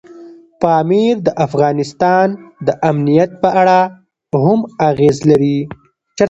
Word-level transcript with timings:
پامیر 0.61 1.15
د 1.27 1.29
افغانستان 1.45 2.27
د 2.67 2.69
امنیت 2.89 3.31
په 3.41 3.49
اړه 3.61 3.79
هم 4.43 4.59
اغېز 4.89 5.17
لري. 5.29 5.59